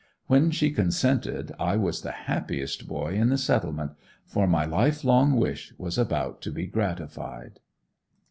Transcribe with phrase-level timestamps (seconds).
[0.25, 3.91] When she consented I was the happiest boy in the "Settlement,"
[4.25, 7.59] for my life long wish was about to be gratified.